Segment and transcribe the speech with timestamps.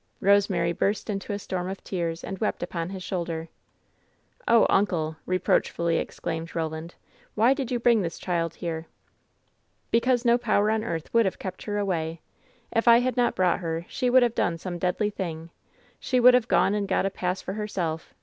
[0.19, 3.49] Eosemary burst into a storm of tears and wept upon his shoulder.
[4.47, 6.93] "Oh, uncle!" reproachfully exclaimed Eoland,
[7.35, 8.87] "why did you bring this child here?"
[9.91, 12.19] "Because no power on earth would have kept her away!
[12.71, 15.51] If I had not brought her, she would have done some deadly thing!
[15.99, 18.15] She would have gone and got a pass for herself.